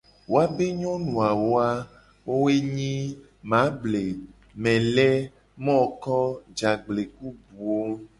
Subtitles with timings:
[0.33, 1.71] Woabe nyonu awo a
[2.25, 2.93] wo ye nyi:
[3.49, 4.03] mable,
[4.63, 5.09] mele,
[5.65, 6.15] moko,
[6.57, 7.79] jagble, ku buwo.